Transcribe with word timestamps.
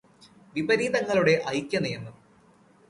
വിപരീതങ്ങളുടെ 0.55 1.35
ഐക്യനിയമം 1.49 2.15